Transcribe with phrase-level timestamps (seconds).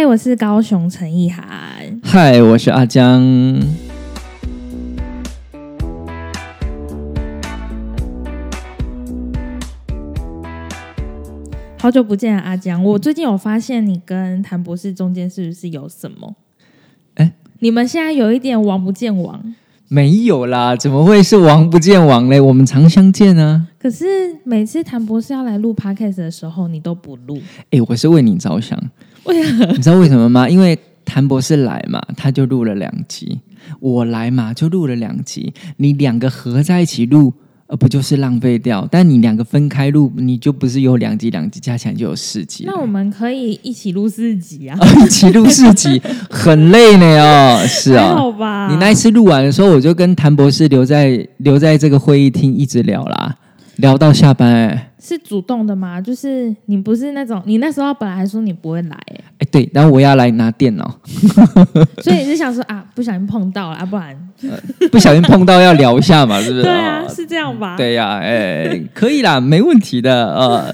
[0.00, 1.44] 嗨，我是高雄陈意涵。
[2.02, 3.22] 嗨，我是阿江。
[11.78, 12.82] 好久不见，阿江。
[12.82, 16.34] 我最近有发现你跟谭博士中间是不是有什么？
[17.16, 19.54] 哎，你们现在有一点王不见王。
[19.88, 22.40] 没有啦，怎么会是王不见王嘞？
[22.40, 23.66] 我们常相见啊。
[23.78, 24.06] 可是
[24.44, 27.38] 每次谭博士要来录 podcast 的时候，你都不录。
[27.68, 28.82] 哎，我是为你着想。
[29.76, 30.48] 你知道为什么吗？
[30.48, 33.38] 因为谭博士来嘛，他就录了两集；
[33.80, 35.52] 我来嘛，就录了两集。
[35.78, 37.32] 你两个合在一起录。
[37.72, 38.84] 而不就是浪费掉？
[38.90, 42.64] 但你两个分开录，你就不是有两集，两集加起来就有四集。
[42.66, 44.76] 那我们可以一起录四集啊！
[45.06, 48.66] 一起录四集很累呢哦，是啊，好吧。
[48.72, 53.36] 你那一次录完的时候，我就跟谭博士留在留在这个会议厅一直聊啦。
[53.80, 56.00] 聊到下班哎，是主动的吗？
[56.00, 60.98] 就是你不是那种，你那时候本来还说你不会来哎，哎对，然后我要来拿电脑，
[62.02, 64.16] 所以你是想说啊，不小心碰到了啊，不然
[64.92, 66.62] 不小心碰到要聊一下嘛，是不是？
[66.64, 67.76] 对啊，是这样吧？
[67.76, 70.72] 对呀，哎，可以啦，没问题的呃，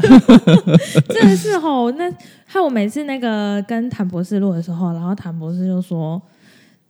[1.09, 2.11] 真的是吼，那
[2.47, 6.20] 害我每次那个跟谭博士录的时候，然后谭博士就说。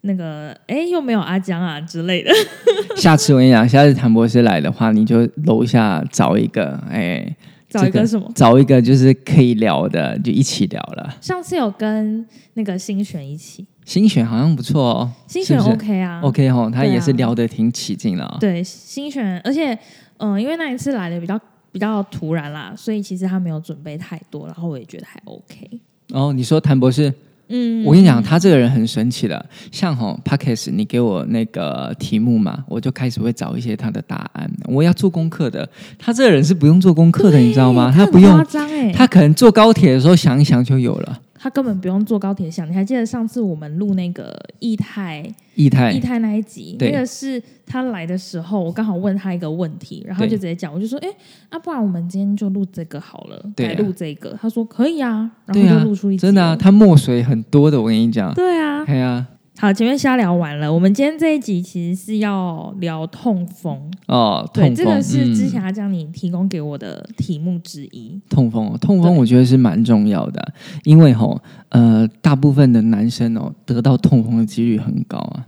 [0.07, 2.31] 那个哎，又没有阿江啊之类的。
[2.97, 7.37] 下次我跟你讲，下次谭博士来的话，你就楼下找一个，哎，
[7.69, 8.31] 找一个什么？
[8.35, 11.15] 找一个就是可以聊的，就一起聊了。
[11.21, 15.13] 上次有跟那个新选一起，新选好像不错哦。
[15.27, 18.37] 新选 OK 啊，OK 哦，他也是聊得挺起劲了。
[18.41, 19.77] 对，新选，而且
[20.19, 21.39] 嗯，因为那一次来的比较
[21.73, 25.81] 比较突然啦，所以其实他没有准备太多，然后我也觉得还 OK。
[26.13, 27.13] 哦，你说谭博士？
[27.49, 29.45] 嗯，我跟你讲，他这个人很神奇的。
[29.71, 34.51] 像吼 p a c k e s 你给我那个题目嘛，我就开始会找一些他的答案。
[34.65, 37.93] 我要做功课的，他这个人是不用做功课的，你知道吗？
[37.95, 41.21] 他不用，哎，他可能坐高铁的时候想一想就有了。
[41.47, 51.09] 他根本不用坐高铁想，你还记得上次我们录那个易泰易泰易泰那一集，那个是他来的时候，我刚好问他一个问题，然后就直接讲，我就说，哎，
[51.53, 54.37] 那不然我们今天就录这个好了，来录这个。
[54.43, 59.25] 他说可以啊，然后就录出一真的啊，他墨水很多的，我跟你讲，对啊，对啊。
[59.59, 60.71] 好，前面瞎聊完了。
[60.71, 68.21] 我们今天这一集其实是要聊痛风哦，对，这个是之前阿江你提供给我的题目之一。
[68.29, 70.53] 痛风，痛风，我觉得是蛮重要的，
[70.85, 71.41] 因为吼，
[71.71, 75.47] 呃，大部分的男生哦，得到痛风的几率很高啊。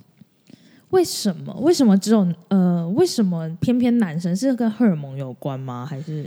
[0.89, 1.55] 为什么？
[1.61, 2.89] 为什么只有呃？
[2.97, 5.85] 为什么偏偏男生是跟荷尔蒙有关吗？
[5.85, 6.25] 还是？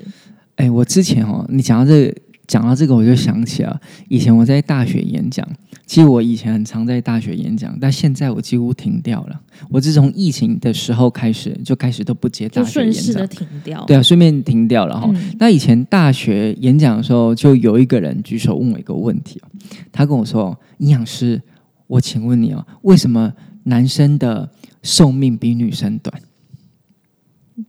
[0.58, 2.16] 哎，我之前哦，你讲到这个。
[2.51, 3.79] 讲到这个，我就想起了
[4.09, 5.47] 以前我在大学演讲。
[5.85, 9.41] 其实我以前很常在大学演讲，但现在我几乎停掉了。
[9.69, 13.85] 我自从疫情的时候开始，就开始都不接大学演讲，的停掉。
[13.85, 15.09] 对啊，顺便停掉了哈。
[15.39, 19.41] 那以前大学演讲的时候，就有一个人举手问我一个问题
[19.89, 21.41] 他跟我说：“营养师，
[21.88, 23.31] 我请问你哦，为什么
[23.63, 24.50] 男生的
[24.83, 26.22] 寿命比女生短？”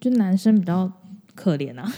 [0.01, 0.93] 就男生比较。
[1.35, 1.91] 可怜啊！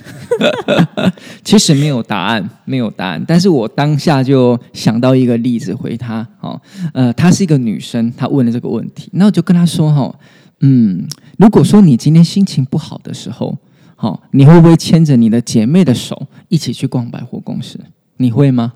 [1.42, 3.22] 其实没有答案，没有答案。
[3.26, 6.60] 但是我当下就想到一个例子回他，哦，
[6.92, 10.14] 呃，她是一个女生，她问了这个问题，那我就跟她说，哈，
[10.60, 11.06] 嗯，
[11.38, 13.56] 如果说你今天心情不好的时候，
[13.96, 17.78] 好，你会不会牵着你的姐妹的手一起去逛百货公司？
[18.18, 18.74] 你会吗？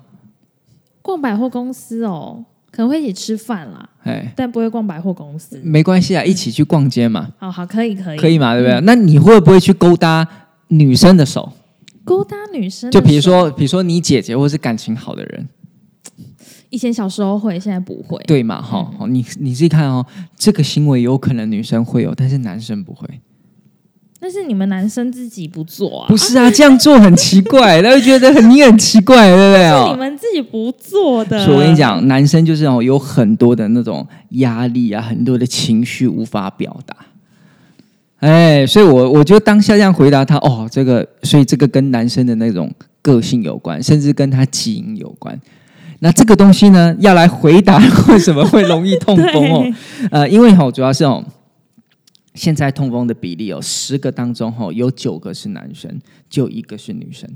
[1.01, 5.59] 逛百货公司哦，可能会一起吃饭啦，哎，但不会逛百货公司。
[5.63, 7.29] 没关系啊，一起去逛街嘛。
[7.37, 8.53] 好好，可以，可以，可以嘛？
[8.53, 8.79] 对不对？
[8.81, 10.27] 那你会不会去勾搭？
[10.69, 11.51] 女生的手，
[12.03, 15.47] 勾搭女生，就比如说，比如说你姐姐或是感情好的人，
[16.69, 18.61] 以前小时候会，现在不会，对嘛？
[18.61, 20.05] 哈，你你自己看哦，
[20.37, 23.07] 这个行为有可能女生会有，但是男生不会。
[24.21, 26.07] 但是你们男生自己不做啊？
[26.09, 29.91] 不是啊，这样做很奇怪， 他会觉得很你很奇怪，对不对是？
[29.91, 31.43] 你们自己不做的。
[31.45, 36.97] 所以我跟你讲，男生就是哦，有很多的那种压力啊，很多的情绪无法表达。
[38.19, 42.69] 哎，所以，我我就当下这样回答他哦，这个，所以这个跟男生的那种
[43.01, 45.39] 个性有关，甚至跟他基因有关。
[45.99, 47.77] 那这个东西呢，要来回答
[48.09, 49.65] 为什么会容易痛风哦？
[50.11, 51.23] 呃，因为哈，主要是哦，
[52.33, 57.29] 现在痛风的比例哦，十个当中哈，有九个是男生，就一个是女生。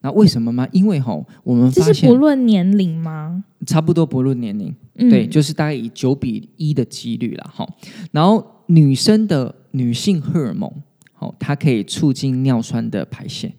[0.00, 0.66] 那为什么吗？
[0.72, 1.14] 因为哈，
[1.44, 3.44] 我们这是不论年龄吗？
[3.66, 4.74] 差不多不论年龄，
[5.10, 7.68] 对，就是大概以九比一的几率了哈。
[8.12, 9.54] 然后女生的。
[9.72, 10.72] 女性荷尔蒙，
[11.18, 13.52] 哦，它可以促进尿酸的排泄，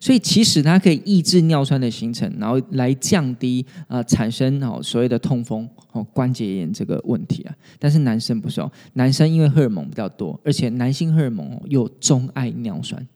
[0.00, 7.54] 所以其实它可以抑制尿酸的形成，然后来降低呃产生哦所谓的痛风哦关节炎这个问题啊。
[7.78, 13.06] 但是男生不是哦，男生因为荷尔蒙比较多，而且男性荷尔蒙又钟爱尿酸。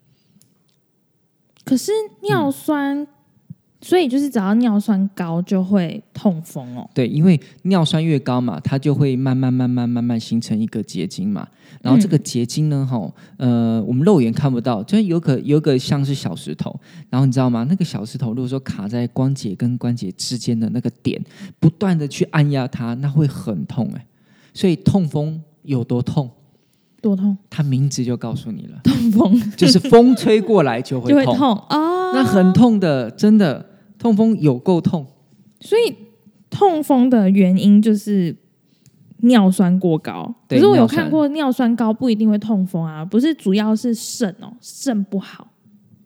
[1.64, 1.91] 可是
[2.23, 3.06] 尿酸
[3.81, 6.88] 所以就是只要尿酸高就会痛风哦。
[6.94, 11.49] 对，因为尿酸越高嘛，它就会慢慢慢慢慢慢形成一个结晶嘛。
[11.84, 16.75] 然后这个结晶呢，哈，呃，我们肉眼看不到，就有可有个像是小石头。
[17.10, 17.66] 然后你知道吗？
[17.69, 21.22] 那个小石头如果说卡在关节跟关节之间的那个点，
[21.60, 24.06] 不断的去按压它，那会很痛哎。
[24.54, 26.31] 所以痛风有多痛？
[27.02, 27.36] 多痛？
[27.50, 33.70] 它名字就告诉你了，痛风就是风吹过来就会痛啊，那很痛的，真的。
[33.96, 35.06] 痛风有够痛，
[35.60, 35.94] 所以
[36.50, 38.36] 痛风的原因就是
[39.25, 40.35] 尿酸过高。
[40.49, 45.49] 可是我有看过尿酸高不一定会痛风啊，不是主要是肾哦，肾不好。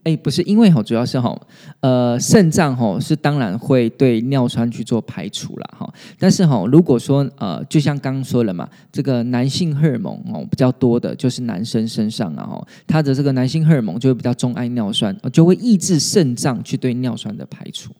[0.04, 1.38] 哎，不是，因为哈，主要是哈，
[1.80, 5.92] 呃，肾脏哈是当然会对尿酸去做排除了哈。
[6.18, 17.92] 但是哈，如果说呃，就像刚刚说了嘛，这个男性荷尔蒙哦比较多的，就是男生身上啊哈，他的这个男性荷尔蒙就会比较钟爱尿酸，就会抑制肾脏去对尿酸的排除。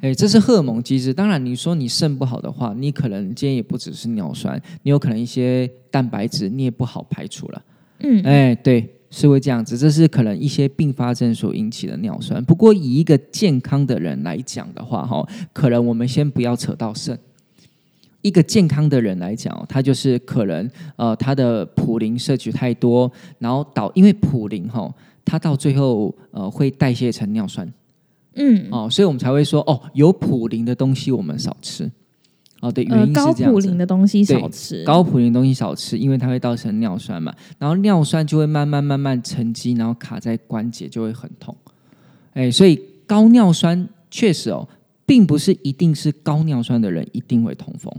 [0.00, 1.12] 哎，这是荷尔蒙机制。
[1.12, 7.62] 当然，你说你肾不好的话，你可能今天也不只是尿酸，你有可能一些蛋白质你也不好排除了。
[8.00, 8.92] 嗯，哎，对。
[9.08, 12.44] 是会这样子，这是可能一些并发症所引起的尿酸。
[12.44, 17.16] 不过以一个健康的人来讲的话，哈，可能我们先不要扯到肾。
[18.20, 24.92] 一个健康的人来讲，他就是可能呃，他的普林摄取太多，然后导因为普林哈，
[25.24, 27.72] 它到最后呃会代谢成尿酸，
[28.36, 31.90] 嗯，哦，所以我们才会说哦，有普林的东西我们少吃。
[32.60, 33.42] 哦，对，原因是这样子。
[33.44, 41.54] 高普林的东西少吃，高普林的东西少吃，因为它会造成尿酸嘛，然后尿酸就会慢慢慢慢沉积，然后卡在关节，就会很痛。
[42.32, 44.66] 哎，所以高尿酸确实哦，
[45.04, 47.92] 并不是一定是高尿酸的人一定会痛风，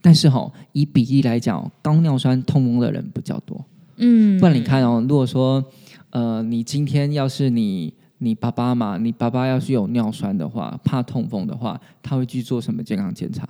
[0.00, 3.64] 但是哈，以比例来讲，高尿酸痛风的人比较多。
[3.96, 5.62] 嗯，不然你看哦，如果说
[6.10, 13.46] 呃，你今天要是你你爸爸嘛，你爸爸要是有尿酸的话，怕痛风的话，他会去做什么健康检查？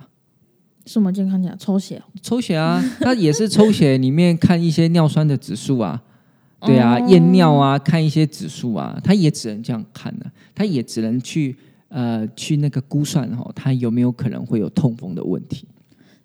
[0.85, 1.57] 什么健康检查？
[1.57, 2.01] 抽血？
[2.21, 6.01] 抽血啊，他也是抽血里面看一些尿酸的指数啊，
[6.61, 11.55] 对啊，验尿啊，看一些指数啊，他也只能这样看呢，他也只能去
[11.87, 15.67] 呃去那个估算哈，他有没有可能会有痛风的问题？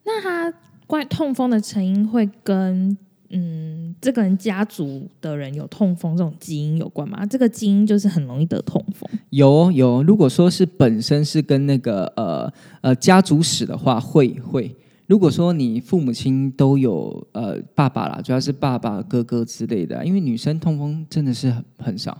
[0.04, 0.52] 那他
[0.86, 2.96] 怪痛风的成因会跟？
[3.32, 7.24] 嗯，这个人家族的人有痛风这种基因有关吗？
[7.24, 9.08] 这个基因就是很容易得痛风。
[9.30, 14.74] 有有，如果说是本身是跟那个呃呃家族史的话，会会。
[15.06, 22.16] 如果说你父母亲都有呃爸爸啦，主要是爸爸哥哥之类的，因为女生痛风真的是很很少，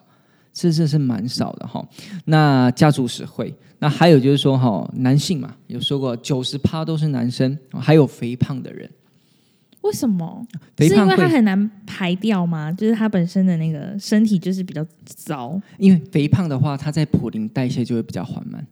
[0.54, 1.84] 甚至是蛮少的哈。
[2.24, 8.90] 那家族史会，那还有就是说哈，男性嘛，有说过九十趴都是男生，还有肥胖的人。
[9.82, 10.46] 为什么？
[10.78, 12.70] 是因为它很难排掉吗？
[12.72, 15.60] 就是它本身的那个身体就是比较糟。
[15.78, 18.66] 因为肥胖的话，它在普林代谢就会比较缓慢。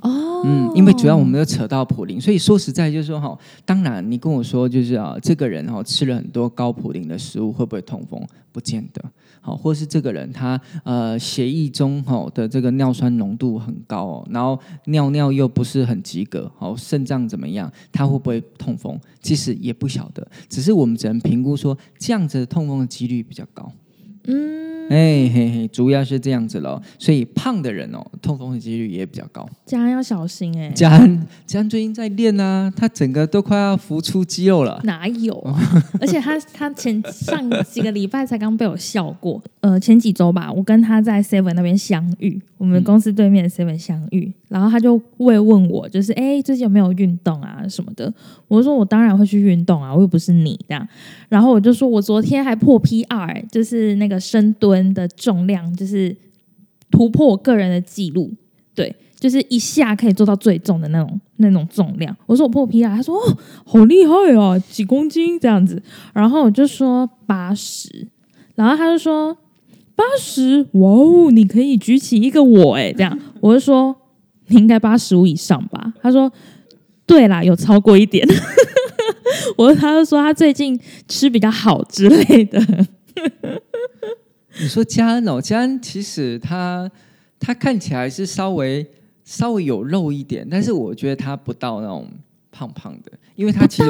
[0.00, 8.20] 哦，嗯，因为主要我们都扯到普林，所以说实在就是说哈，当然你跟我说就是啊，这个人哈吃了很多高普林的食物会不会痛风？
[8.52, 9.02] 不见得。
[9.40, 18.98] 好，或是这个人他呃血液中哈的这个尿酸浓度很高哦，然后尿尿又不是很及格，好肾脏怎么样，他会不会痛风？
[19.20, 23.70] 其实也不晓得，只是我们只能评估说这样子痛风的几率比较高。
[24.28, 24.68] 嗯。
[24.88, 26.80] 哎嘿嘿，主要是这样子咯。
[26.98, 29.46] 所以胖的人哦，痛风的几率也比较高。
[29.66, 34.80] 嘉安要小心哎，嘉安嘉安最近在练啊，他整个都快要浮出肌肉了。
[34.84, 35.34] 哪有？
[36.00, 48.10] 而且他他前上几个礼拜才刚被我笑过，呃，前几周吧，我跟他在 Seven 那边相遇，我们公司对面的 Seven 相遇，然后他就会问我，就是哎，最近有没有运动啊什么的？
[48.48, 50.88] 我说我当然会去运动啊，我又不是你这样。
[51.28, 54.92] 然后我就说我昨天还破 PR，就是那个深蹲。
[54.94, 56.16] 的重量就是
[56.90, 58.32] 突破我个人的记录，
[58.74, 62.16] 对，就是一下可以做到最重的那种那种重量。
[62.26, 65.82] 我说我破皮啊，他说哦，好厉害哦，几公斤这样子。
[66.14, 68.08] 然后我就说八十，
[68.54, 69.36] 然后他就说
[69.94, 73.18] 八十，哇哦，你可以举起一个我哎，这样。
[73.40, 73.94] 我就说
[74.46, 75.92] 你应该八十五以上吧。
[76.00, 76.32] 他说
[77.06, 78.26] 对啦，有超过一点。
[79.56, 82.60] 我他就说他最近吃比较好之类的。
[84.60, 86.90] 你说嘉恩哦，嘉恩其实他
[87.38, 88.86] 他看起来是稍微
[89.24, 92.08] 稍微有肉一点，但是我觉得他不到那种
[92.50, 93.88] 胖胖的，因为他其实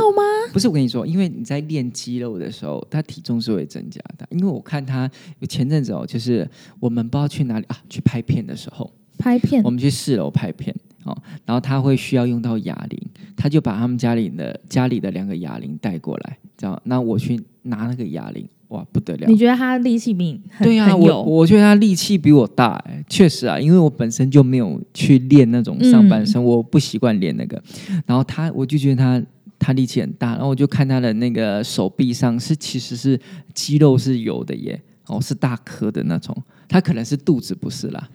[0.53, 4.27] 不是我跟你说，因为你在练肌肉的时候，他体重是会增加的。
[4.31, 5.11] 因为我看他
[5.49, 6.49] 前阵子哦，就是
[6.81, 13.01] 我们不知道去哪里啊，去拍片的时候，拍片，我们去四楼拍片哦，然后他会需要用到哑铃，
[13.37, 18.47] 他就把他们家里的家里的两个哑铃带过来，这样，那我去拿那个哑铃。
[18.69, 19.37] 哇不得了你。
[19.37, 27.63] 觉得他力气比对啊，我我觉得他力气比我大、哎，确实啊，因为我本身就没有去练那种上半嗯身，我不习惯练那个。
[28.07, 29.23] 然后他，我就觉得他
[29.59, 33.19] 他力气很大，然后我就看他的那个手臂上是其实是
[33.55, 36.37] 肌肉是有的耶，哦，是大颗的那种。
[36.69, 38.09] 他可能是肚子不是啦，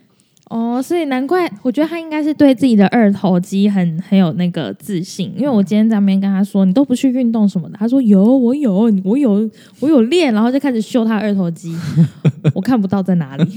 [0.53, 5.33] 哦，所以难怪，我觉得他应该是对自己的二头肌很很有那个自信。
[5.35, 11.75] 因为我今天在那边跟他说，你都不去运动什么的，他说有，我有，我有，我有练，然后就开始秀他二头肌，
[12.53, 13.51] 我看不到在哪里。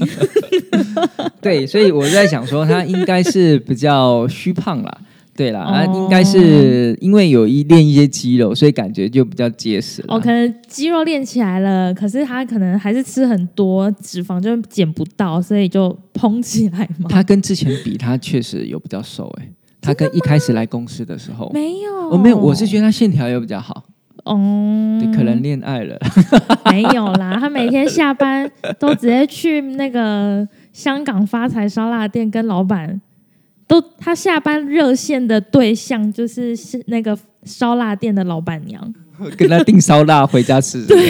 [1.39, 4.97] 对，所以我在想说他应该是比较虚胖啦。
[5.37, 10.15] 对啦，应该是因为有一练一些肌肉，所以感觉就比较结实啦。
[10.15, 17.07] 哦，可能肌肉练起来了，可是他可能还是吃很多脂肪，就减不到，所以就蓬起来嘛。
[17.07, 19.47] 他跟之前比，他确实有比较瘦哎、
[19.79, 23.83] 他跟一开始来公司的时候，没有，我、没有，我是觉得他线条也比较好，
[24.23, 25.95] 哦，对，可能恋爱了。
[26.71, 32.99] 没有啦，他每天下班都直接去那个香港发财烧腊店跟老板
[33.67, 38.93] 都，他下班热线的对象就是是那个烧腊店的老板娘。
[39.35, 40.85] 跟他订烧腊回家吃。
[40.85, 41.09] 对，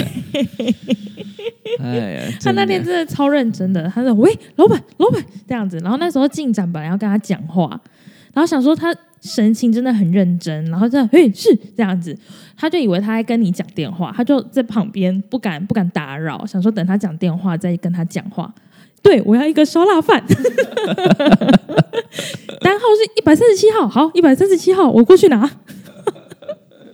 [1.78, 7.68] 哎呀，他那天真的超认真的，他说：“喂，老板，老板这样子。”然后那时候进展本来要跟他讲话，
[8.32, 12.18] 然后想说他神情真的很认真，然后这样，嘿，是这样子，
[12.56, 18.50] 他就以为他在跟你讲电话，他就在旁边不敢不敢打扰，想说等他讲电话再跟他讲话。
[19.02, 20.36] 对，我要一个烧腊饭，单
[22.78, 25.48] 号是一百三十七号，好，一百三十七号，我过去拿。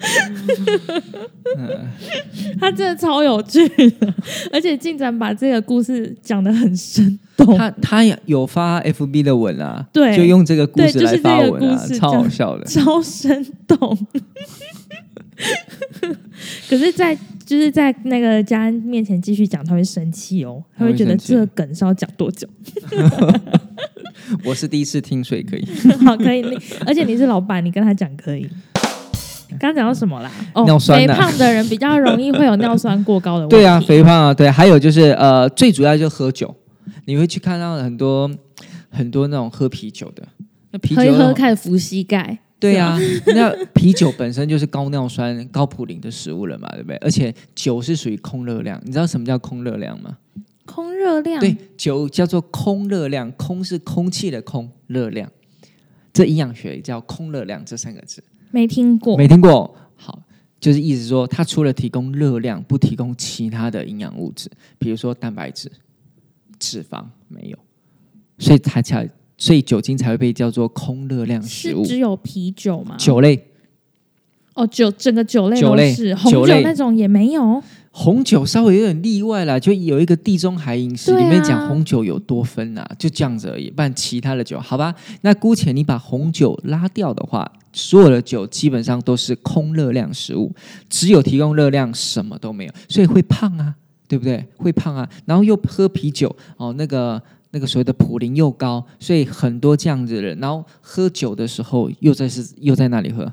[2.60, 4.14] 他真的超有趣的，
[4.52, 7.56] 而且进展把这个故事讲得很生动。
[7.56, 12.66] 他他也有发 FB 的文啊，对就用这个故事来发文啊超好笑的。
[12.66, 13.96] 超生动。
[16.68, 22.48] 可是在，就是在那个家人面前继续讲，他会生气哦，他会觉得这个梗是要讲多久？
[24.44, 25.66] 我是第一次听，所以可以。
[26.04, 26.56] 好，可以，你
[26.86, 28.48] 而且你是老板，你跟他讲可以。
[29.50, 30.30] 刚刚讲到什么啦？
[30.54, 33.56] 哦，尿酸啊肥胖的人比较容易会有尿酸过高的问题。
[33.56, 36.52] 对啊，肥胖啊，对，还有就是呃，最主要就喝酒，
[37.04, 38.28] 你会去看到很多
[38.90, 40.26] 很多那种喝啤酒的，
[40.72, 42.38] 那啤酒喝一喝开始扶膝盖。
[42.64, 46.96] 对啊，那啤酒本身就是高尿酸、高普林的食物了嘛，对不对？
[46.96, 50.16] 而且酒是属于空热量，你知道什么叫空热量吗？
[50.64, 55.30] 空热量，对，酒叫做空热量，空是空气的空，热量，
[56.10, 59.14] 这营养学叫空热量这三个字，没听过。
[59.16, 59.76] 没听过？
[59.94, 60.22] 好，
[60.58, 65.70] 就是意思说，它除了提供热量，不提供其他的营养物质，比如说蛋白质、
[66.58, 67.58] 脂肪没有，
[68.38, 69.06] 所以它才，
[69.44, 71.84] 所以酒精才会被叫做空热量食物。
[71.84, 72.96] 是只有啤酒吗？
[72.96, 73.38] 酒类，
[74.54, 77.62] 哦，酒整个酒类都酒类是红酒那种也没有。
[77.90, 83.70] 红酒稍微有点例外啦，就有一个地中海饮食里面讲红酒有多酚啊，就这样子而已。
[83.70, 90.50] 不然其他的酒，好吧，那姑且你把红酒拉掉的话，所有的酒基本上都是空热量食物，
[90.88, 93.74] 只有提供热量，什么都没有，所以会胖啊，
[94.08, 94.42] 对不对？
[94.56, 97.22] 会胖啊，然后又喝啤酒哦，那个。
[97.54, 103.32] 那个所谓的普林又高，所以很多这样子的人，然后喝酒的时候又在是又在那里喝，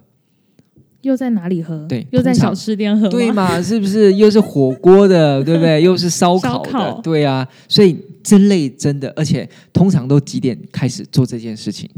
[1.01, 1.87] 又在哪里喝？
[1.89, 3.09] 对又在小吃店喝吗？
[3.09, 3.59] 对嘛？
[3.59, 5.81] 是不是又是火锅的，对不对？
[5.83, 7.47] 又是烧烤的，对啊。
[7.67, 11.89] 所以这类真的，而且通常都几点开始做这件事情？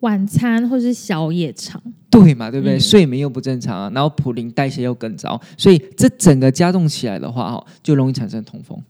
[0.00, 1.80] 晚餐或是宵夜场，
[2.10, 2.50] 对嘛？
[2.50, 2.78] 对不对？
[2.78, 8.82] 嗯睡眠又不正常啊，然后普林代谢又更糟，所以这整个加重起来的话，哈，就容易产生痛风。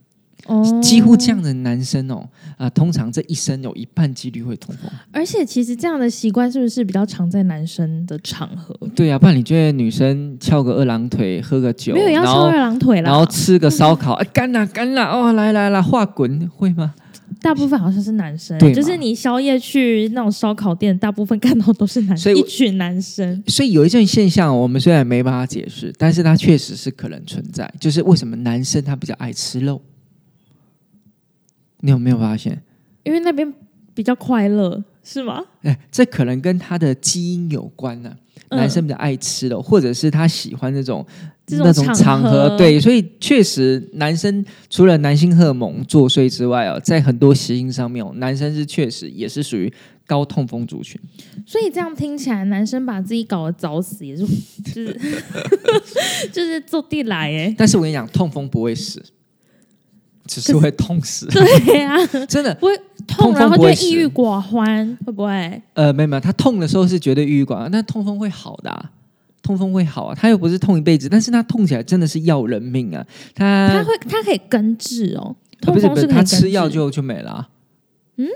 [0.46, 4.90] 哦，几乎这样的男生哦，啊、通常这一生有一半几率会痛风。
[5.12, 8.76] 而且其实这样的习惯是不是比较常在男生的场合？
[8.94, 16.94] 对啊，不然你觉得女生翘个二郎腿，喝个酒，没有要翘二郎腿啦，然后吃个烧烤，哎，干啦干啦，哦，来来来，画滚会吗？
[17.40, 23.42] 大部分好像是男生对，就是你宵夜去那种烧烤店，大部分看到都是男生，一群男生。
[23.48, 29.80] 所以有一种现象，我们虽然没办法解释，但是它确实是可能存在，就是为什么男生他比较爱吃肉？
[31.82, 32.60] 你有没有发现？
[33.04, 33.52] 因为那边
[33.94, 35.44] 比较快乐，是吗？
[35.62, 38.18] 哎，这可能跟他的基因有关呢、嗯
[38.58, 41.04] 男生比较爱吃的，或者是他喜欢那种
[41.46, 49.72] 那种场场合，合对，所以确实男生除了男性荷尔蒙作祟之外哦，在很多习性上面哦，男生是确实也是属于
[50.06, 51.00] 高痛风族群。
[51.46, 55.00] 所以这样听起来，男生把自己搞得早死，也是就是
[56.30, 57.54] 就是坐地来哎。
[57.56, 59.02] 但是我跟你讲，痛风不会死，
[60.26, 61.96] 只是会痛死，对呀、
[62.28, 62.54] 真的。
[62.56, 62.72] 不会
[63.06, 65.62] 痛，然后就抑郁寡欢，会不会？
[65.74, 68.90] 呃，没有没有，他痛的时候是绝对抑郁寡欢，但痛风会好的、啊，
[69.42, 73.04] 痛风会好啊，他又不是痛一辈子，但是他痛起来真的是要人命啊！
[73.34, 76.36] 他他会他可以根治哦，痛风是不是，它风可以根治。
[76.36, 77.48] 吃药就就没了、啊。
[78.16, 78.28] 嗯，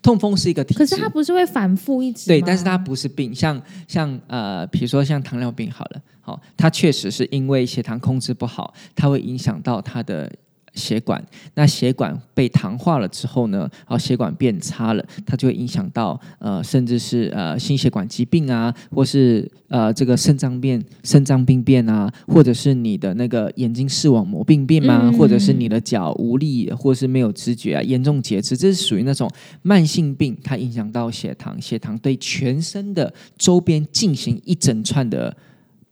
[0.00, 10.32] 痛风是一个体质，可是它不是会反复一直对，但是它不是病，像像呃，比如说像糖尿病好了，好、它确实是因为血糖控制不好，它会影响到它的
[10.74, 11.24] 血管。
[11.54, 29.30] 那血管被糖化了之后呢，哦，血管变差了，它就会影响到呃，甚至是呃心血管疾病啊，或是呃这个肾脏病、肾脏病变啊，或者是你的那个眼睛视网膜病变啊，嗯或者是你的脚无力，或是没有知觉啊，严重截肢，这是属于那种
[29.62, 35.34] 慢性病，它影响到血糖，血糖对全身的周边进行一整串的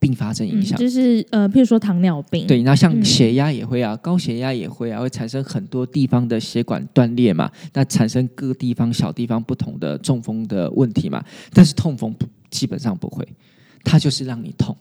[0.02, 0.76] 并发症影嗯响。
[0.76, 11.22] 就是呃，譬如说糖尿病，对，那像嗯血压也会啊，高血压也会啊，会产生很多地方的血管断裂嘛，那产生各地方小地方不同的中风的问题嘛。
[11.52, 13.24] 但是痛风不基本上不会，
[13.84, 14.76] 它就是让你痛。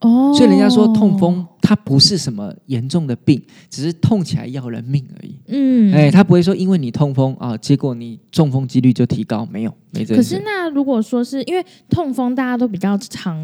[0.00, 5.38] 哦，所以人家说痛风它不是什么严重的病，只是痛起来要人命而已。
[5.46, 10.22] 嗯，哎，他不会说因为你痛风啊，结果你中风几率就提高，没有，没这可。
[10.22, 13.38] 是那如果说是因为痛风，大家都比较常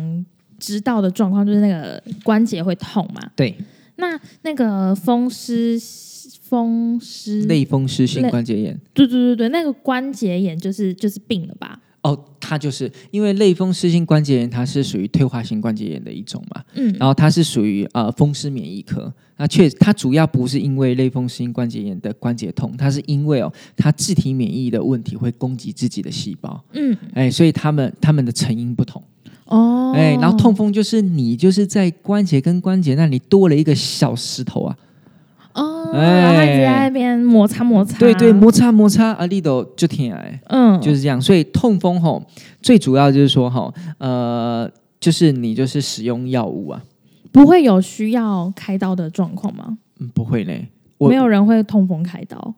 [0.58, 3.56] 知道的状况就是那个关节会痛嘛，对，
[3.96, 5.80] 那那个风湿
[6.42, 8.78] 风湿，类风湿性关节炎。
[8.94, 11.80] 对对对对，那个关节炎就是就是病了吧？
[12.02, 19.12] 哦，它就是因为类风湿性关节炎，它是属于退化性关节炎的一种嘛，嗯，然后它是属于呃风湿免疫科。
[19.36, 29.02] 那确它主要不是因为类风湿性关节炎的关节痛，它是因为哦它自体免疫的问题会攻击自己的细胞，嗯，哎，所以他们他们的成因不同，
[29.48, 34.76] 哦，哎，然后痛风就是你就是在关节跟关节那里多了一个小石头啊，
[35.54, 40.40] 哦，哎然后一直在那边摩擦摩擦，对对，摩擦摩擦，啊，力都就挺哎。
[40.48, 41.20] 嗯，就是这样。
[41.20, 42.22] 所以痛风吼，
[42.60, 46.82] 最主要就是说吼，呃，就是你就是使用药物啊，
[47.32, 49.78] 不会有需要开刀的状况吗？
[49.98, 50.68] 嗯，不会嘞。
[50.98, 52.54] 我没有人会痛风开刀，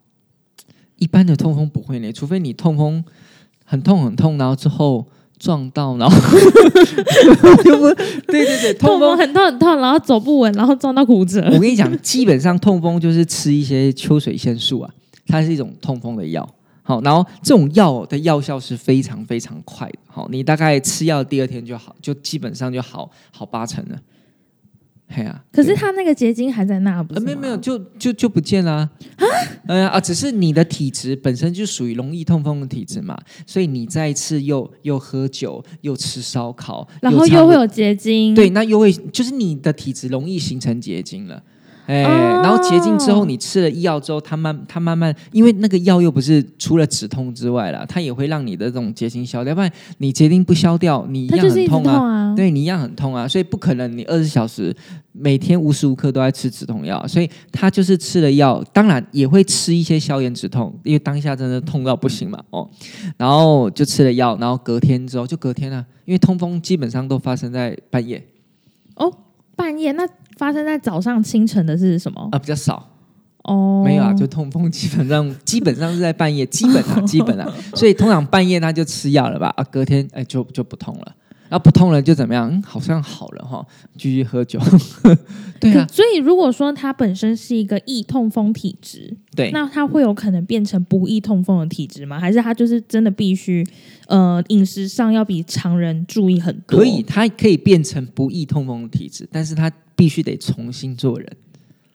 [0.97, 3.05] 一般的痛风不会嘞，除非你痛风
[3.65, 5.07] 很痛很痛，然后之后
[5.41, 6.17] 撞到，然后
[7.65, 7.89] 就不
[8.31, 9.01] 对对对，痛风。
[9.01, 11.41] 痛风很痛很痛，然后走不稳，然后撞到骨折。
[11.47, 14.91] 我跟你讲，基本上痛风就是吃一些秋水仙素啊，
[15.27, 16.47] 它是一种痛风的药。
[16.83, 19.99] 好，然后这种药的药效是非常非常快的。
[20.07, 23.97] 好，你大概吃药第二天就好，就基本上就好好八成了。
[25.13, 28.91] 嘿啊、可是他那个结晶还在那，不是呃，没有没有，就就就不见了啊！
[29.67, 41.43] 哎呀啊，只是你的体质本身就属于容易痛风的体质嘛，所以你再一次又又喝酒，又吃烧烤，然后又会有结晶，对，那又会就是你的体质容易形成结晶了。
[41.87, 51.95] 哎，哦然后结晶之后，你吃了药之后，它慢它慢慢，因为那个药又不是除了止痛之外啦，它也会让你的这种结晶消掉，不然你结晶不消掉，你一样很痛啊。
[51.95, 52.21] 啊。
[52.37, 54.75] 对你一样很痛啊，所以不可能你二十小时
[55.11, 62.71] 每天无时无刻都在吃止痛药，所以他就是吃了药，当然也会吃一些消炎止痛，因为当下真的痛到不行嘛，哦，
[63.17, 68.25] 然后就吃了药，然后隔天之后就隔天啊，因为痛风基本上都发生在半夜
[68.95, 69.13] 哦，
[69.57, 70.07] 半夜那
[70.41, 72.27] 发生在早上清晨的是什么？
[72.33, 72.83] 啊，比较少，
[73.45, 81.15] 哦，没有啊，就痛风基本上 基本上是在半夜，基本啊 基本啊，所以通常半夜他就吃药了吧，啊，隔天哎就就不痛了。
[81.51, 82.49] 然后不痛了就怎么样？
[82.49, 83.67] 嗯，好像好了哈，
[83.99, 84.61] 继续喝酒。
[85.59, 92.21] 对啊，所以如果说他本身是一个易痛风体质，对，那他会有可能变成不易痛风的体质吗？
[92.21, 93.67] 还是他就是真的必须
[94.07, 96.79] 呃饮食上要比常人注意很多？
[96.79, 101.29] 可以，，他可以变成不易痛风的体质，但是他必须得重新做人。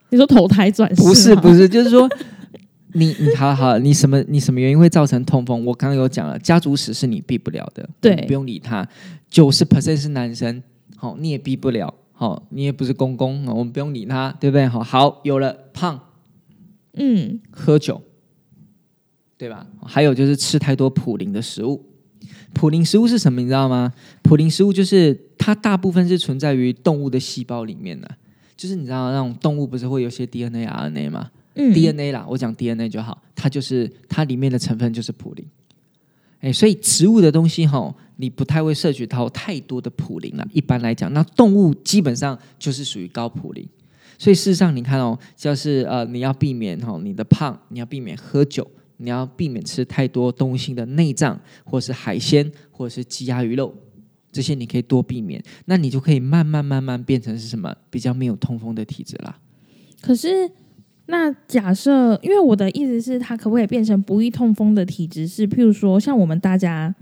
[0.10, 2.08] 你说投胎转世不是不是，就是说
[2.94, 5.65] 你你好好，你什么你什么原因会造成痛风？
[5.65, 8.88] 我刚刚有讲了，家族史是你避不了的，对不用理他。
[9.36, 10.63] 九十 percent 是男生，
[10.95, 14.65] 好、你也避不了，好、你也不是公公，我们不用理他，对不对？
[14.65, 16.00] 好，好，有了胖，
[16.93, 18.02] 嗯，喝酒，
[19.38, 19.67] 对吧？
[19.86, 21.84] 还有就是吃太多普林的食物。
[22.54, 23.41] 普林食物是什么？
[23.41, 23.91] 你知道吗？
[24.21, 28.10] 普林食物就是它大部分是存在于动物的细胞里面的，
[28.56, 31.30] 就是你知道那种动物不是会有些 DNA、RNA 吗？
[31.56, 35.45] 嗯 DNA 啦，我讲 DNA 就好，它就是它里面的成分就是普林。
[36.46, 40.48] 哎，所以植物的东西哈，你不太会摄取到太多的普林了。
[40.54, 43.68] 一般来讲，那动物基本上就是属于高普林。
[44.20, 48.66] 所以事实上，你看哦，就是呃，你要避免哈你的胖，你要避免喝酒，
[48.98, 53.74] 你要避免吃太多动物性的内脏，或是海鲜，或是鸡鸭鱼肉，
[54.32, 55.44] 这些你可以多避免。
[55.66, 59.36] 那你就可以慢慢慢慢变成是什么比较没有痛风的体质啦。
[60.00, 60.50] 可是，
[61.08, 65.28] 那假设，因为我的意思是，它可不可以变成不易痛风的体质？
[65.28, 66.94] 是譬如说，像我们大家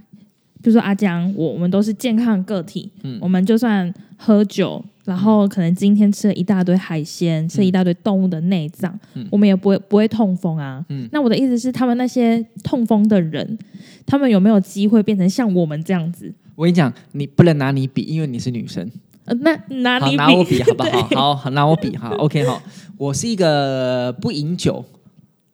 [0.62, 10.84] 比如说阿江，我我们都是健康的个体，嗯我们就算喝酒，然后可能今天吃了一大堆海鲜，吃了一大堆动物的内脏，嗯我们也不会不会痛风啊。
[10.90, 13.58] 嗯那我的意思是，他们那些痛风的人，
[14.06, 16.34] 他们有没有机会变成像我们这样子？
[16.56, 18.90] 我跟你讲，你不能拿你比，因为你是女生。
[19.26, 21.02] 呃，那拿拿我比 好不好？
[21.16, 22.10] 好，好，拿我比哈。
[22.18, 22.62] OK，好，
[22.98, 24.84] 我是一个不饮酒，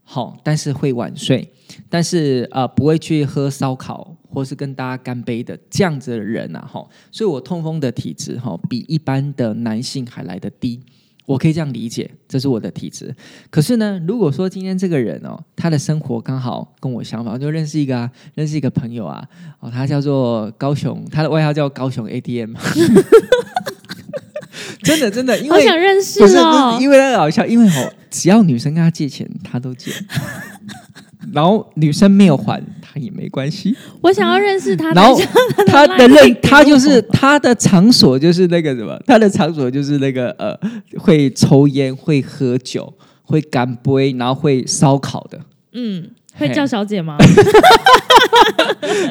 [0.04, 1.52] 好，但是会晚睡，
[1.90, 10.82] 但是呃不会去喝烧烤或是跟大家干杯的这样子的人啊，哈，所以我痛风的体质哈比一般的男性还来得低。
[11.30, 13.16] 我可以这样理解，这是我的体质。
[13.52, 19.24] 可是呢，如果说今天这个人哦，他的生活刚好跟我相反，我就认识一个啊，认识一个朋友啊，
[19.60, 22.56] 哦，他叫做高雄，他的外号叫高雄 ATM。
[24.82, 29.92] 真的真的，因为我想认识哦是，因为他好笑，因为哦，只要女生跟他借钱，他都借，
[31.34, 33.76] 然后女生没有还，他也没关系。
[34.02, 35.20] 我想要认识他，然后
[35.68, 40.58] 他的赖认他就是我他的场所就是那个什么，他的场所就是那个呃，
[40.98, 45.40] 会抽烟、会喝酒、会干杯，然后会烧烤的。
[45.74, 47.18] 嗯，会叫小姐吗？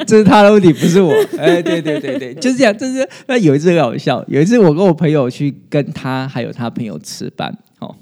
[0.05, 1.13] 这是他的问题，不是我。
[1.37, 2.77] 哎，对对对对，就是这样。
[2.77, 7.95] 就是那有一次很好笑，有一次我跟我朋友去跟他还有他朋友吃饭，哦，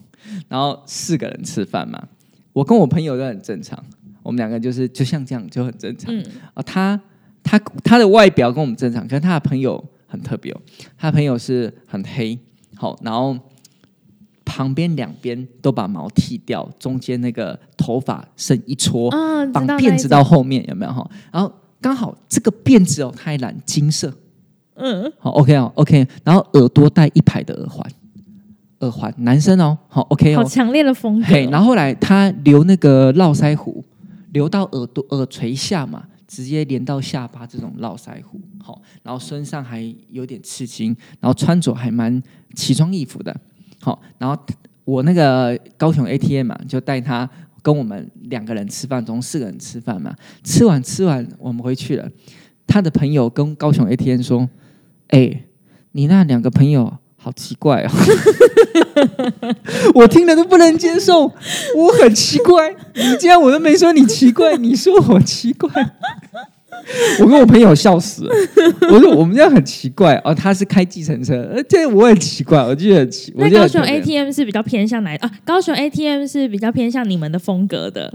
[0.48, 2.02] 然后四个人吃饭嘛，
[2.54, 3.84] 我跟我朋友都很正常，
[4.28, 6.14] 我们两个就是就像这样就很正常。
[6.14, 6.22] 嗯，
[6.54, 7.00] 啊，他
[7.42, 10.62] 他他的外表跟我们正常，可是他的朋友很特别哦，
[10.98, 12.38] 他的朋友是很黑，
[12.76, 13.38] 好，然后
[14.44, 21.10] 旁边两边都把毛剃掉，中间那个头发剩一撮，嗯，绑辫子到后面有没有哈？
[21.32, 24.14] 然后刚好这个辫子哦，他还染金色，
[24.76, 27.90] 嗯，好 OK 哦 OK，然后耳朵戴一排的耳环，
[28.80, 31.28] 耳环男生哦，好 OK 哦，好强烈的风格。
[31.28, 33.84] 嘿，然后后来他留那个络腮胡，
[34.34, 42.22] 留到耳朵耳垂下嘛，直接连到下巴这种络腮胡，好，然后身上还有点刺青，然后穿着还蛮
[42.56, 43.36] 奇装异服的，
[43.82, 44.38] 好，然后
[44.84, 47.30] 我那个高雄 ATM 嘛，就带他
[47.62, 52.10] 跟我们两个人吃饭，总共四个人吃饭嘛，吃完吃完我们回去了，
[52.66, 54.50] 他的朋友跟高雄 ATM 说，
[55.08, 55.44] 哎、
[55.94, 56.98] 你那两个朋友。
[57.28, 57.92] 好奇怪哦！
[59.94, 61.24] 我听了都不能接受，
[61.76, 62.74] 我很奇怪。
[62.96, 65.70] 你这样我都没说你奇怪， 你说我奇怪，
[67.20, 68.34] 我跟我朋友笑死了。
[68.90, 73.34] 我说我们家很奇怪哦，他是开计程车，呃，这我很奇怪，我觉得很奇。
[73.36, 75.30] 我那高雄 ATM 是比较偏向哪啊？
[75.44, 78.14] 高雄 ATM 是比较偏向你们的风格的。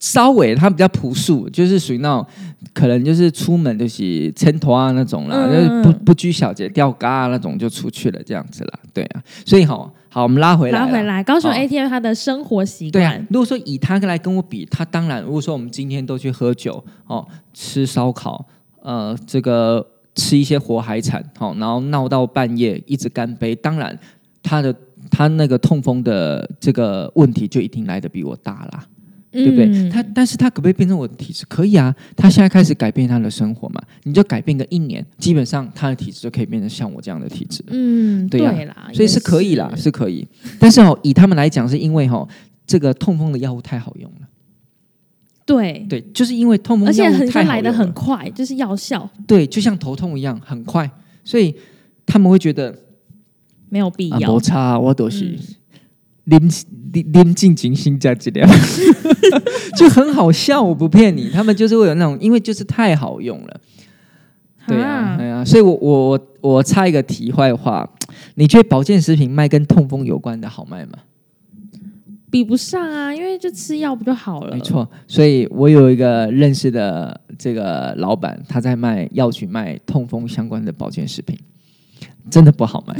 [0.00, 2.26] 稍微它比较朴素，就是属于那种
[2.72, 8.78] 可能就是出门就是撑头啊那种啦，嗯就是不不拘小节、吊嘎啊那种就出去了这样子啦。
[8.92, 18.46] 对啊，所以好好我们拉回来，拉回来，高雄好 ATM 他的生活习对啊惯，，如果说以他来跟我比，他当然，如果说我们今天都去喝酒哦，吃烧烤，
[18.82, 23.98] 呃，这个吃一些活海产，好、然后闹到半夜一直干杯，当然
[24.42, 24.74] 他的
[25.10, 28.86] 他那个痛风的这个问题就一定来的比我大啦。
[29.34, 29.66] 对不对？
[29.66, 31.44] 嗯他但是他可不可以变成我的体质？
[31.46, 37.62] 可以啊，他现在开始改变他的生活嘛，你就改变个一年，基本上他的体质就可以变成像我这样的体质。
[37.68, 40.26] 嗯，对呀啦，所以是可以啦，是可以。
[40.58, 42.28] 但是哦，以他们来讲，是因为哈、哦、
[42.66, 44.28] 这个痛风的药物太好用了。
[45.46, 50.90] 对，对，就是因为痛风而且药物很像来的很快，就是药效对，就像头痛一样，很快，
[51.22, 51.54] 所以
[52.06, 52.74] 他们会觉得
[53.68, 54.40] 没有必啊，要没。
[54.40, 55.38] 差，我都是嗯
[56.26, 56.38] 啉
[56.92, 58.48] 啉啉进进心加剂量，
[59.76, 63.60] 就很好笑，我不骗你，他们就是会有那种，因为就是太好用了。
[64.66, 67.86] 对啊，啊对啊，所以我我我我插一个题外话，
[68.36, 70.92] 你觉得保健食品卖跟痛风有关的好卖吗？
[72.30, 74.56] 比不上啊，因为就吃药不就好了？
[74.56, 81.38] 没，错，所以我有一个认识的这个老板，他在卖药局卖痛风相关的保健食品，
[82.30, 82.96] 真的不好卖，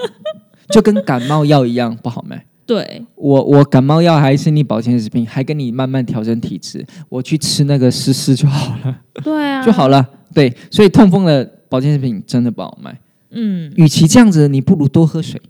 [0.72, 2.46] 就跟感冒药一样不好卖。
[2.66, 10.08] 对，我我感冒药还是你保健食品，还跟你慢慢调整体质，我去吃那个湿湿就好了，对啊， 就好了。
[10.32, 12.98] 对，所以痛风的保健食品真的不好卖。
[13.30, 15.40] 嗯，与其这样子，你不如多喝水。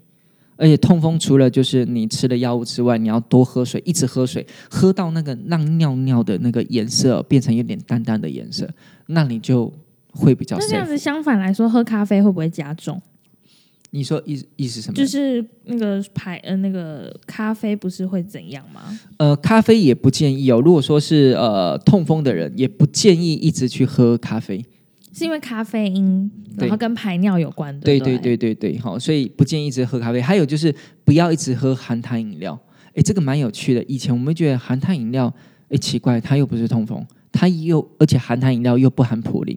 [0.56, 8.68] 而且痛风除了就是你吃的药物之外，你要多喝水，一直喝水，喝到那个让尿尿的那个颜色变成有点淡淡的颜色，
[9.06, 9.72] 那你就
[10.12, 10.86] 会比较那这样。
[10.86, 13.02] 子相反来说，喝咖啡会不会加重？
[13.94, 14.94] 你说意意思什么？
[14.96, 18.80] 就是那个排呃那个咖啡不是会怎样吗？
[19.18, 20.60] 呃，咖啡也不建议哦。
[20.60, 24.64] 如果说是呃痛风的人，也不建议一直去喝咖啡。
[25.12, 30.20] 是因为咖啡因，然后跟排尿有关，的对对对对对，好，所以不建议一直喝咖啡。
[30.20, 32.58] 还有就是不要一直喝含糖饮料。
[32.94, 33.82] 诶，这个蛮有趣的。
[33.84, 35.32] 以前我们会觉得含糖饮料，
[35.68, 39.56] 诶，奇怪，它又不是痛风，它又而且含糖饮料又不含普林，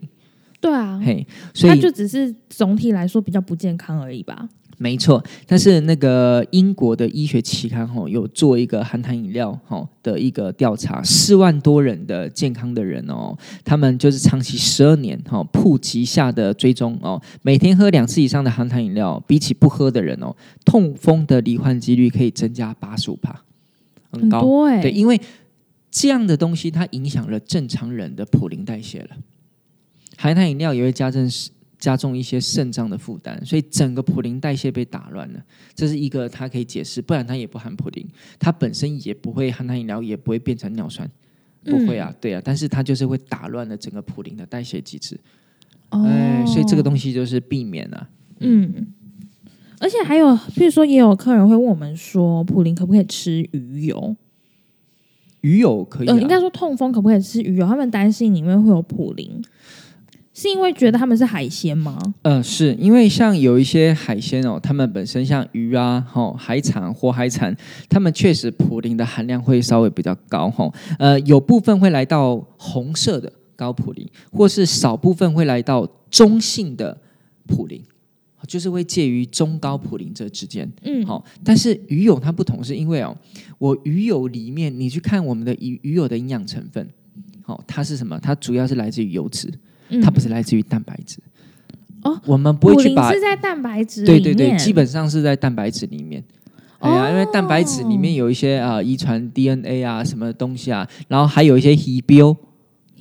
[0.60, 4.48] 对啊，嘿，所以它就只是总体来说比较不健康而已吧。
[4.80, 20.32] 没错，但是那个英国的医学期刊哈、有做一个含糖饮料哈、的一个调查，四万多人的健康的人哦，他们就是长期十二年哈、普及下的追踪哦，每天喝两次以上的含糖饮料，比起不喝的人哦，
[20.64, 23.42] 痛风的罹患几率可以增加八十五帕，
[24.12, 24.42] 很高。
[24.80, 25.20] 对，因为
[25.90, 29.08] 这样的东西它影响了正常人的普林代谢了，
[30.20, 31.30] 含糖饮料也会加重
[31.78, 35.40] 加重一些肾脏的负担，所以整个普林代谢被打乱了，
[35.76, 38.04] 这是一个它可以解释，不然它也不含普林，
[38.36, 41.08] 它本身也不会含糖饮料也不会变成尿酸，
[41.62, 45.16] 不会啊，对啊，但是它就是会打乱了整个普林的代谢机制，
[45.90, 48.08] 哦，哎，所以这个东西就是避免啊，
[48.40, 48.88] 嗯，
[49.78, 54.16] 而且还有，譬如说也有客人会问我们说，普林可不可以吃鱼油？
[55.42, 56.12] 鱼油可以、啊。
[56.12, 57.64] 呃，应该说痛风可不可以吃鱼油？
[57.64, 59.40] 他们担心里面会有普林，
[60.40, 61.98] 是因为觉得他们是海鲜吗？
[62.22, 67.52] 嗯，是因为像有一些海鲜哦，它们本身像鱼啊、吼、海产、活海产，
[67.88, 76.96] 它们确实普林的含量会稍微比较高吼、呃，有部分会来到红色的高普林，或是少部分会来到中性的
[77.48, 77.82] 普林，
[78.46, 80.70] 就是会介于中高普林这之间。
[80.84, 83.12] 嗯，好、但是鱼油它不同，是因为哦，
[83.58, 86.88] 我鱼油里面你去看我们的鱼鱼油的营养成分，
[87.42, 88.16] 好、它是什么？
[88.20, 89.52] 它主要是来自于油脂。
[89.90, 91.18] 嗯它不是来自于蛋白质。
[92.02, 96.22] 哦，我们不会去把是在蛋白质对对对，基本上是在蛋白质里面。
[96.78, 102.36] 哎呀，因为蛋白质里面哦有一些啊、遗传 DNA 啊什么东西啊，然后还有一些鱼标，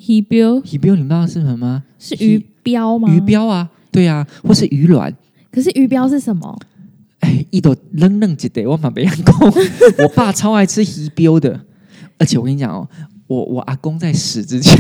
[0.08, 1.84] 鱼标鱼标你们知道是什么吗？
[2.00, 3.08] 是鱼标吗？
[3.14, 5.16] 鱼，标啊，对啊，或是鱼卵。
[5.52, 6.58] 可是鱼标是什么？
[7.20, 9.36] 哎，一朵愣愣几的，我马别人讲，
[10.04, 11.60] 我爸超爱吃鱼标的，
[12.18, 12.88] 而且我跟你讲哦，
[13.28, 14.76] 我我阿公在死之前，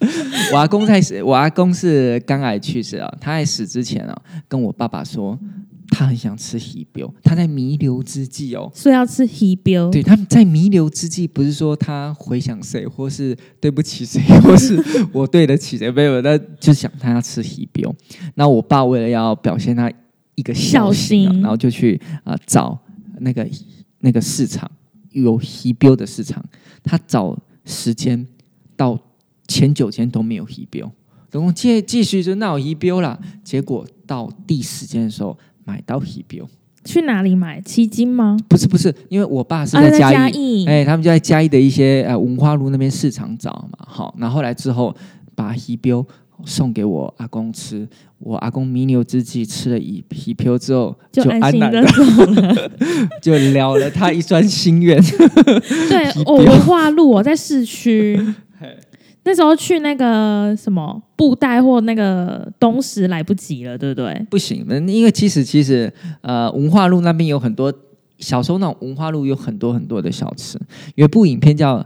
[0.52, 5.38] 我阿公在死，我阿公是肝癌去世啊，他在死之前啊，跟我爸爸说，
[5.90, 8.70] 他很想吃鱼标，他在弥留之际哦。
[8.74, 9.90] 说要吃鱼标。
[9.90, 14.82] 对，他在弥留之际，不是说他回想谁，或是对不起谁，或是
[15.12, 17.94] 我对得起谁，没有，那就想他要吃鱼标。
[18.34, 19.92] 那我爸为了要表现他
[20.34, 22.78] 一个孝心、啊，然后就去啊、找
[23.18, 23.46] 那个
[23.98, 24.70] 那个市场
[25.10, 26.42] 有鱼标的市场，
[26.82, 28.26] 他找时间
[28.76, 28.98] 到
[29.50, 30.88] 前九间都没有鱼标，
[31.32, 33.18] 然后继继续就闹鱼标啦。
[33.42, 36.46] 结果到第十天的时候买到鱼标，
[36.84, 37.60] 去哪里买？
[37.62, 38.36] 七金吗？
[38.48, 40.64] 不是不是，因为我爸是啊，在在嘉义。
[40.66, 44.94] 哎、他们就在嘉义的一些呃文化路那边市场找嘛，好，那后后来之后
[45.34, 46.06] 把鱼标
[46.44, 47.86] 送给我阿公吃，
[48.18, 52.70] 我阿公弥留之际吃了一鱼标之后，就安心的安然的走了。
[53.20, 54.96] 就了了他一桩心愿。
[55.02, 58.18] 对， 哦，文化路我在市区，
[59.22, 64.26] 那时候去那个什么布袋或那个东石来不及了，对不对？
[64.30, 67.72] 不行，因为其实其实呃文化路那边有很多
[68.18, 70.58] 小时候那种文化路有很多很多的小吃，
[70.94, 71.78] 有一部影片叫《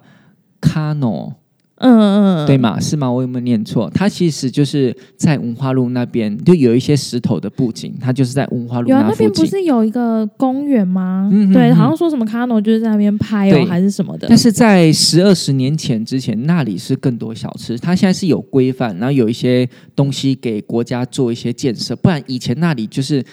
[0.60, 1.32] 卡诺》。
[1.76, 2.78] 嗯嗯，对嘛？
[2.78, 3.10] 是吗？
[3.10, 3.90] 我有没有念错？
[3.92, 9.14] 它其实就是在文化路那边，就有一些石头的布景，它就是在文化路有啊，那。
[9.16, 11.28] 边不是有一个公园吗？
[11.52, 14.38] 对，嗯好像说什么卡诺就是在那边拍哦，还是什么的但。
[14.38, 23.24] 是在十二十年前之前，那里是更多小吃，它现在是有规范，然后有一些东西给国家做一些建设，不然以前那里就是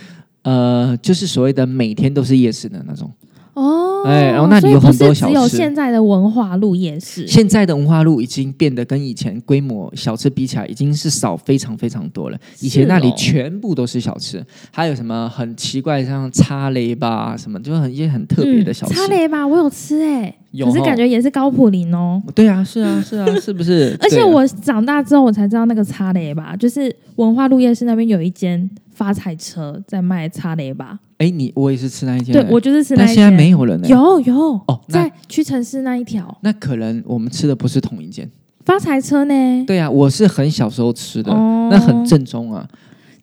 [0.41, 3.11] 呃，就是所谓的每天都是夜市的那种。
[3.53, 7.27] 哦，哎然后那里有很多小吃只有现在的文化路夜市。
[7.27, 12.37] 现在的文化路已经变得跟以前规模小吃比起来，已经是少非常非常多了。
[12.59, 18.93] 以前那里全部都是小吃，还有什么很奇怪，像叉雷吧什么，就很一些很特别的小吃。
[18.93, 22.21] 嗯叉雷吧，我有吃哎、可是感觉也是高普林哦。
[22.35, 23.97] 对啊，是啊，是啊，是不是？
[24.01, 28.69] 而且我长大之后，我才知道那个叉雷吧，就是文化路夜市那边有一间
[29.01, 30.99] 发财车在卖叉雷吧。
[31.17, 33.35] 哎，你我也是吃那一间的，对我就是吃那一但现在间。
[33.35, 33.87] 没有了呢。
[33.87, 34.35] 有有
[34.67, 38.29] 哦在屈臣氏那一条那可能我们吃的不是同一间。
[38.63, 42.59] 发财车呢，对啊，我是很小时候吃的，哦那很正宗啊。
[42.59, 42.69] 啊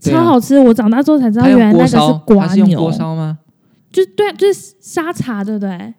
[0.00, 0.58] 超好吃。
[0.58, 3.38] 我长大之后才知道，原来那个是锅烧，瓜牛是用锅，烧吗？
[3.92, 5.94] 就对，就是沙茶，对不对？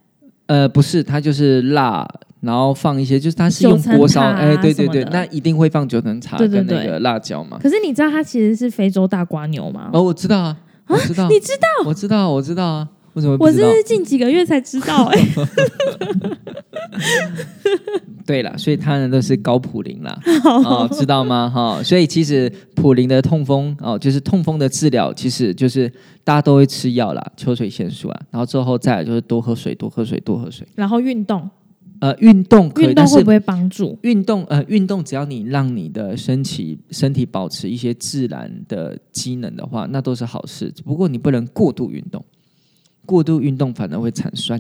[0.48, 2.06] 呃，不是，它就是辣，
[2.42, 7.60] 然后放一些，就是它是用锅烧，哎，对对对，那一定会放九层茶对对对跟那个辣椒嘛。
[7.62, 9.90] 可是你知道它其实是非洲大瓜牛吗？
[9.94, 11.68] 哦，我知道啊，我知道，你知道？
[11.86, 13.52] 我知道，我知道啊，为什么不我？
[13.52, 15.20] 是近几个月才知道、哎，
[18.26, 20.18] 对了，所以它呢都是高普林啦，
[20.64, 21.52] 哦，知道吗？
[21.54, 25.92] 哈、所以其实普林的痛风哦，就是痛风的治疗，其实就是
[26.24, 30.68] 大家都会吃药啦，秋水仙素啊，然后之后再来就是多喝水，多喝水，多喝水。
[30.76, 31.50] 然后运动，
[32.00, 33.98] 呃，运动运动会不会帮助？
[34.04, 40.74] 运动呃，运动只要你让你的身体身体保持一些自然的机能的话，那都是好事。
[40.86, 42.24] 不过你不能过度运动，
[43.06, 44.60] 过度运动反而会产酸，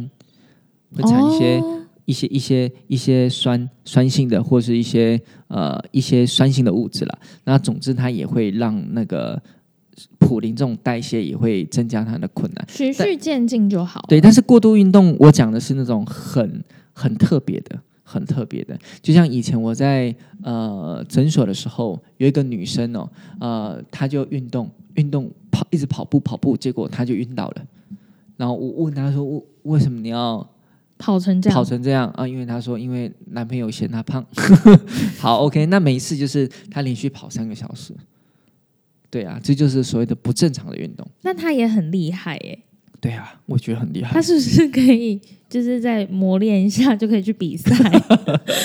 [0.95, 1.75] 会产一些、哦
[2.05, 7.19] 一些一些一些酸酸性的，或是一些呃一些酸性的物质啦。
[7.43, 9.39] 那总之，它也会让那个
[10.17, 12.65] 普林这种代谢也会增加它的困难。
[12.67, 14.03] 循序渐进就好。
[14.09, 16.63] 对，但是过度运动，我讲的是那种很
[16.99, 18.77] 很特别的，很特别的。
[19.01, 23.09] 就像以前我在呃诊所的时候，有一个女生哦，
[23.39, 27.65] 呃，她就运动运动跑，一直跑步跑步，结果她就晕倒了。
[28.35, 30.45] 然后我问她说：“为为什么你要
[30.97, 34.25] 跑成这样，跑成这样啊？”因为她说，因为男朋友嫌她胖。
[35.19, 37.93] 好，OK，那每一次就是她连续跑三个小时。
[39.09, 41.07] 对啊，这就是所谓的不正常的运动。
[41.21, 42.59] 那她也很厉害耶。
[43.01, 44.21] 对啊，我觉得很厉害他。
[44.21, 47.69] 是不是可以就是再磨练一下就可以去比赛？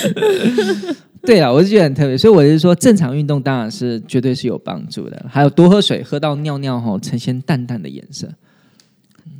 [1.23, 5.25] 对啊，我是觉得很特别，所以我是说，正常运动当然是绝对是有帮助的。
[5.29, 8.29] 还有多喝水，喝到尿尿吼呈现淡淡的颜色。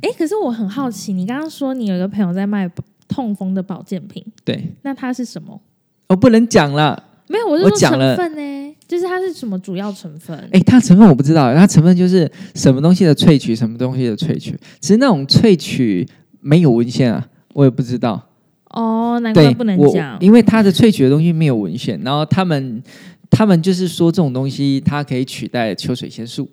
[0.01, 2.69] 哎、可是我很好奇，你刚刚说你有一个朋友在卖
[3.07, 5.61] 痛风的保健品，对，那他是什么？
[6.07, 7.03] 我不能讲了。
[7.27, 8.41] 没有，我我讲了成分呢，
[8.87, 10.37] 就是它是什么主要成分？
[10.51, 16.07] 哎，它成分我不知道，它成分就是什么东西的萃取，什么东西的萃取，其实那种萃取
[16.41, 18.21] 没有文献啊，我也不知道。
[18.69, 20.17] 哦，难怪，不能讲。
[20.19, 22.83] 因为它的萃取的东西没有文献，然后他们
[23.29, 26.49] 他们就是说这种东西它可以取代秋水仙素。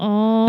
[0.00, 0.48] 哦，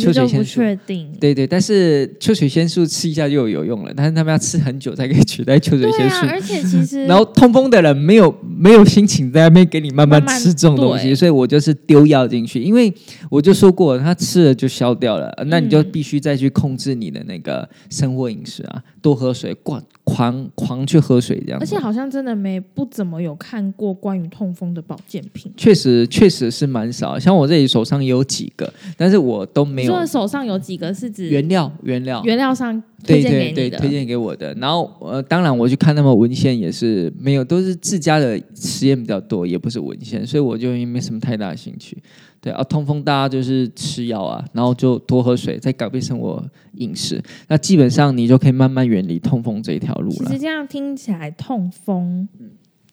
[0.00, 1.08] 秋水仙素确定。
[1.20, 6.26] 对对，但是秋水仙素吃一下就有有用了，但是他们要吃很久才可以取代秋水仙素。
[6.26, 12.92] 啊，而且其实然后痛风的人没有没有心情在那边给你慢慢吃这种东西，对所以我就是丢药进去，因为
[13.30, 21.58] 我就说过，他吃了就消掉了，那你就嗯必须再去控制你的那个生活饮食啊，多喝水，灌狂狂去喝水这样。
[21.58, 25.50] 而且好像真的没不怎么有看过关于痛风的保健品。
[25.56, 32.20] 确实确实是蛮少，像我这里手上有几个，但是我都没有你说手上有几个是指原料原料。
[32.22, 33.78] 原料上推荐给对对，你的？
[33.78, 34.52] 推荐给我的。
[34.54, 41.96] 然后呃，当然我去看他们文献也是没有，都是自家的实验比较多，也不是文献，所以我就没什么太大的兴趣。
[42.40, 46.42] 对啊，痛风大家就是吃药啊，然后就多喝水，再改变生活
[46.74, 50.38] 饮食，那基本上你就可以慢慢远离痛风这一条路了其实。
[50.38, 52.28] 这样听起来，痛风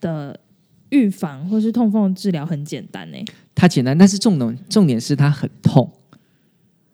[0.02, 0.40] 的
[0.90, 3.18] 预防或是痛风的治疗很简单呢。
[3.54, 5.90] 它简单，但是重点重点是它很痛。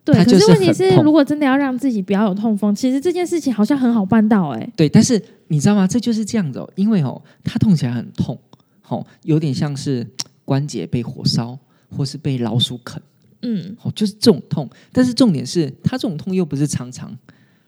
[0.03, 4.69] 对，可是问题是，如果真的要让自己不要有痛风，其实这件事情好像很好办到哎。
[4.75, 5.87] 对，但是你知道吗？
[5.87, 8.37] 这就是这样子哦，因为哦，它痛起来很痛，
[8.89, 10.05] 哦，有点像是
[10.43, 11.57] 关节被火烧，
[11.95, 13.01] 或是被老鼠啃。
[13.43, 14.69] 嗯，哦，就是这种痛。
[14.91, 17.17] 但是重点是，他这种痛又不是常常，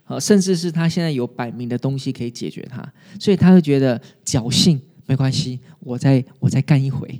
[0.06, 2.88] 呃，甚至是他现在有摆明的东西可以解决它，
[3.20, 7.20] 所以他会觉得侥幸没关系，我再我再干一回，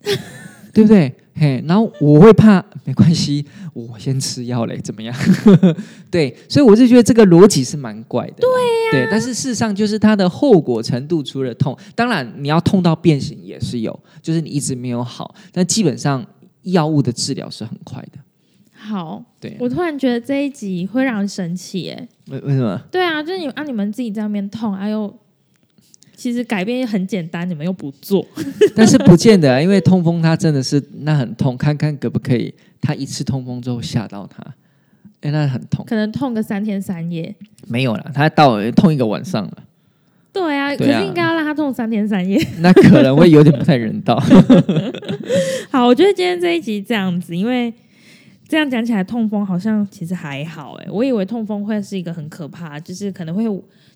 [0.72, 1.14] 对不对？
[1.34, 5.14] 嘿，然后我会怕没关系，我先吃药嘞，怎么样？
[6.10, 8.34] 对，所以我就觉得这个逻辑是蛮怪的。
[8.36, 16.26] 对、对，但是事实上就是它的后果程度除了痛，当然你要痛到变形也是有，就是你一直没有好，但基本上
[16.62, 18.18] 药物的治疗是很快的。
[18.72, 22.08] 好，对，我突然觉得这一集会让人生气哎。
[22.28, 22.80] 为为什么？
[22.90, 25.14] 对啊，就是你啊，你们自己在那边痛，啊又
[26.16, 28.26] 其实改变也很简单，你们又不做。
[28.74, 34.42] 但是不见得啊，因为痛风它真的是那很痛，看看可不可以，他一次痛风之后吓到他，
[35.20, 35.84] 哎，那很痛。
[35.86, 37.34] 可能痛个三天三夜。
[37.68, 39.58] 没有了，他到了痛一个晚上了，
[40.32, 42.40] 对啊，可是应该要让他痛三天三夜。
[42.60, 44.16] 那可能会有点不太人道。
[45.70, 47.72] 好，我觉得今天这一集这样子，因为
[48.48, 53.44] 这样讲起来，痛风好像其实还好哎、我以为痛风会是一个很可怕，就是可能会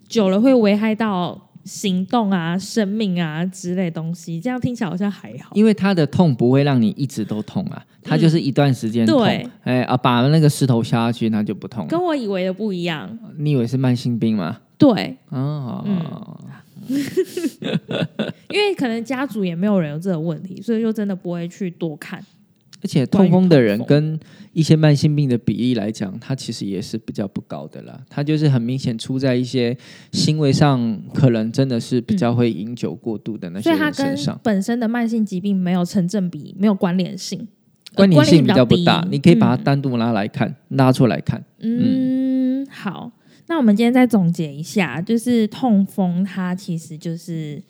[0.07, 4.39] 久了会危害到行动啊、生命啊之类东西。
[4.39, 5.51] 这样听起来好像还好。
[5.53, 11.89] 因为他的痛不会让你一直都痛啊，他就是一段时间痛，对哎啊，把那个石头下下去，那就不痛了。
[11.89, 14.57] 跟我以为的不一样，你以为是慢性病吗？
[14.77, 15.83] 对，嗯、
[18.49, 22.23] 因为可能家族也没有人有这个问题，所以就真的不会去多看。
[22.83, 24.19] 而且痛风的人跟
[24.53, 27.99] 一些慢性病的比例来讲，它其实也是比较不高的啦。
[28.07, 29.75] 它就是很明显出在一些
[30.11, 37.47] 行为上，可能真的是比较会饮酒过度的那些人身上，本身的慢性疾病没有成正比，没有关联性，
[37.95, 39.03] 呃关联性比较不大。
[39.09, 41.43] 你可以把它嗯单独拿来看，拉出来看。
[41.61, 43.11] 嗯，好，
[43.47, 47.61] 那我们今天再总结一下，就是痛风它其实就是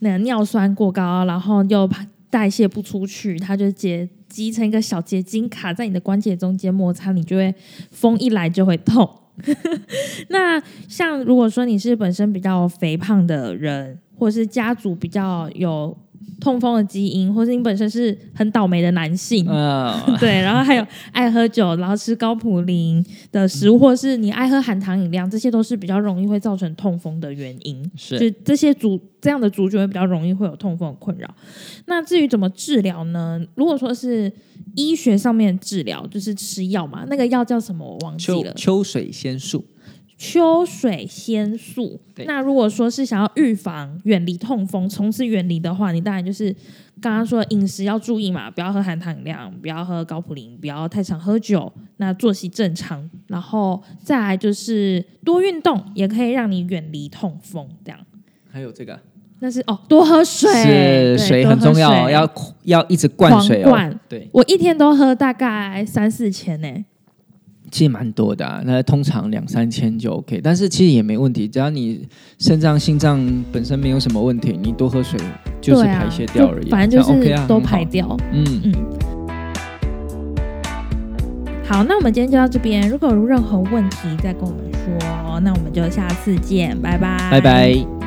[0.00, 1.88] 那个尿酸过高，然后又
[2.28, 7.54] 代谢不出去，它就结积成一个小结晶卡在你的关节中间摩擦，你就会
[7.90, 9.08] 风一来就会痛。
[10.28, 15.96] 那像如果说你是本身比较肥胖的人，或者是家族比较有
[16.40, 27.88] 痛风的基因，或是你本身是很倒霉的男性，嗯，对，然后还有爱喝酒，然后吃高普林的食物，或是你爱喝含糖饮料，这些都是比较容易会造成痛风的原因。
[27.96, 31.28] 是就这些族这样的族群会比较容易会有痛风的困扰。
[31.86, 33.40] 那至于怎么治疗呢？
[33.54, 34.32] 如果说是
[34.76, 39.64] 医学上面治疗，就是吃药嘛，那个药叫什么我忘记了，秋秋水仙素，
[40.20, 41.98] 秋水仙素。
[42.26, 46.54] 那如果说是想要预防、远离痛风，从此远离的话，你当然就是
[47.00, 57.66] 刚刚说饮食要注意嘛，不要喝含糖饮料，不要喝高普林，不要太常喝酒，那作息正常，然后再来就是多运动，也可以让你远离痛风。
[57.82, 57.98] 这样，
[58.52, 59.00] 还有这个
[59.38, 62.30] 那是哦，多喝水，是水很重要要
[62.64, 63.98] 要一直灌水哦灌。
[64.06, 66.68] 对，我一天都喝大概三四千呢、
[67.70, 72.06] 其实蛮多的、啊，那通常两三千就 OK，但是其实也没问题，只要你
[72.38, 73.20] 肾脏、心脏
[73.52, 75.18] 本身没有什么问题，你多喝水
[75.60, 78.16] 就是排泄掉而已，就反正就是都排掉。
[78.32, 78.74] 嗯，嗯，
[81.64, 82.88] 好，那我们今天就到这边。
[82.88, 85.40] 如果有任何问题，再跟我们说。
[85.42, 87.99] 那我们就下次见，拜拜，拜拜。